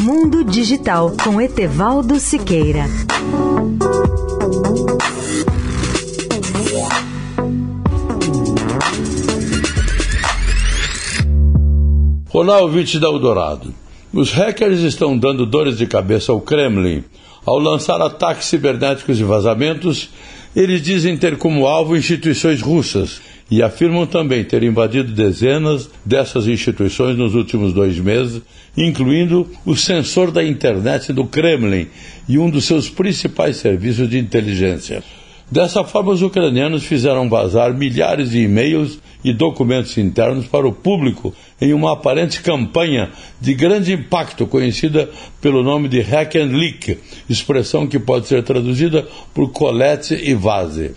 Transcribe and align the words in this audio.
Mundo 0.00 0.44
Digital 0.44 1.12
com 1.24 1.40
Etevaldo 1.40 2.20
Siqueira. 2.20 2.84
Olá, 12.32 12.58
ouvinte 12.58 13.00
da 13.00 13.08
Eldorado. 13.08 13.74
Os 14.12 14.30
hackers 14.30 14.80
estão 14.82 15.18
dando 15.18 15.44
dores 15.44 15.76
de 15.76 15.86
cabeça 15.88 16.30
ao 16.30 16.40
Kremlin. 16.40 17.02
Ao 17.44 17.58
lançar 17.58 18.00
ataques 18.00 18.46
cibernéticos 18.46 19.18
e 19.18 19.24
vazamentos, 19.24 20.10
eles 20.54 20.80
dizem 20.80 21.16
ter 21.16 21.36
como 21.36 21.66
alvo 21.66 21.96
instituições 21.96 22.62
russas 22.62 23.20
e 23.50 23.62
afirmam 23.62 24.06
também 24.06 24.44
ter 24.44 24.62
invadido 24.62 25.12
dezenas 25.12 25.88
dessas 26.04 26.46
instituições 26.46 27.16
nos 27.16 27.34
últimos 27.34 27.72
dois 27.72 27.98
meses, 27.98 28.42
incluindo 28.76 29.48
o 29.64 29.74
sensor 29.74 30.30
da 30.30 30.44
internet 30.44 31.12
do 31.12 31.24
Kremlin 31.24 31.88
e 32.28 32.38
um 32.38 32.50
dos 32.50 32.64
seus 32.64 32.90
principais 32.90 33.56
serviços 33.56 34.08
de 34.08 34.18
inteligência. 34.18 35.02
Dessa 35.50 35.82
forma, 35.82 36.12
os 36.12 36.20
ucranianos 36.20 36.84
fizeram 36.84 37.26
vazar 37.26 37.72
milhares 37.72 38.30
de 38.30 38.42
e-mails 38.42 38.98
e 39.24 39.32
documentos 39.32 39.96
internos 39.96 40.46
para 40.46 40.68
o 40.68 40.72
público 40.72 41.34
em 41.58 41.72
uma 41.72 41.94
aparente 41.94 42.42
campanha 42.42 43.10
de 43.40 43.54
grande 43.54 43.94
impacto 43.94 44.46
conhecida 44.46 45.08
pelo 45.40 45.62
nome 45.62 45.88
de 45.88 46.00
hack 46.02 46.36
and 46.36 46.52
leak, 46.52 46.98
expressão 47.30 47.86
que 47.86 47.98
pode 47.98 48.28
ser 48.28 48.42
traduzida 48.42 49.08
por 49.34 49.50
colete 49.50 50.14
e 50.14 50.34
vaze. 50.34 50.92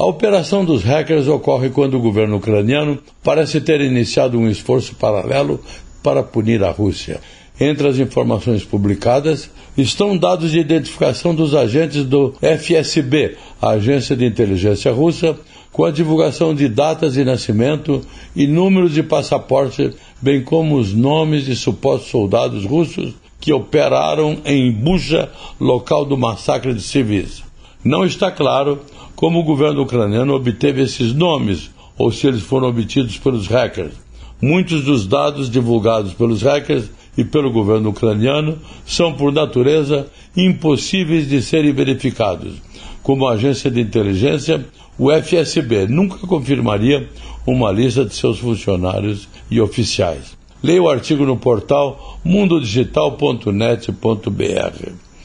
A 0.00 0.04
operação 0.06 0.64
dos 0.64 0.82
hackers 0.82 1.28
ocorre 1.28 1.68
quando 1.68 1.98
o 1.98 2.00
governo 2.00 2.38
ucraniano 2.38 2.98
parece 3.22 3.60
ter 3.60 3.82
iniciado 3.82 4.38
um 4.38 4.48
esforço 4.48 4.94
paralelo 4.94 5.60
para 6.02 6.22
punir 6.22 6.64
a 6.64 6.70
Rússia. 6.70 7.20
Entre 7.60 7.86
as 7.86 7.98
informações 7.98 8.64
publicadas 8.64 9.50
estão 9.76 10.16
dados 10.16 10.52
de 10.52 10.58
identificação 10.58 11.34
dos 11.34 11.54
agentes 11.54 12.02
do 12.06 12.32
FSB, 12.40 13.36
a 13.60 13.72
agência 13.72 14.16
de 14.16 14.24
inteligência 14.24 14.90
russa, 14.90 15.38
com 15.70 15.84
a 15.84 15.90
divulgação 15.90 16.54
de 16.54 16.66
datas 16.66 17.12
de 17.12 17.22
nascimento 17.22 18.00
e 18.34 18.46
números 18.46 18.94
de 18.94 19.02
passaporte, 19.02 19.92
bem 20.18 20.42
como 20.42 20.78
os 20.78 20.94
nomes 20.94 21.44
de 21.44 21.54
supostos 21.54 22.10
soldados 22.10 22.64
russos 22.64 23.12
que 23.38 23.52
operaram 23.52 24.38
em 24.46 24.72
Bucha, 24.72 25.28
local 25.60 26.06
do 26.06 26.16
massacre 26.16 26.72
de 26.72 26.80
civis. 26.80 27.49
Não 27.84 28.04
está 28.04 28.30
claro 28.30 28.80
como 29.16 29.40
o 29.40 29.42
governo 29.42 29.82
ucraniano 29.82 30.34
obteve 30.34 30.82
esses 30.82 31.14
nomes 31.14 31.70
ou 31.96 32.12
se 32.12 32.26
eles 32.26 32.42
foram 32.42 32.68
obtidos 32.68 33.16
pelos 33.18 33.46
hackers. 33.46 33.94
Muitos 34.40 34.84
dos 34.84 35.06
dados 35.06 35.50
divulgados 35.50 36.12
pelos 36.12 36.42
hackers 36.42 36.90
e 37.16 37.24
pelo 37.24 37.50
governo 37.50 37.88
ucraniano 37.90 38.58
são, 38.86 39.12
por 39.12 39.32
natureza, 39.32 40.06
impossíveis 40.36 41.28
de 41.28 41.42
serem 41.42 41.72
verificados. 41.72 42.54
Como 43.02 43.26
agência 43.26 43.68
de 43.70 43.80
inteligência, 43.80 44.64
o 44.98 45.10
FSB 45.10 45.86
nunca 45.86 46.26
confirmaria 46.26 47.08
uma 47.46 47.72
lista 47.72 48.04
de 48.04 48.14
seus 48.14 48.38
funcionários 48.38 49.26
e 49.50 49.58
oficiais. 49.60 50.36
Leia 50.62 50.82
o 50.82 50.90
artigo 50.90 51.24
no 51.24 51.38
portal 51.38 52.20
mundodigital.net.br. 52.22 55.09